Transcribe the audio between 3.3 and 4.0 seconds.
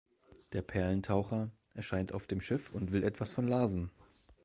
von Larsen.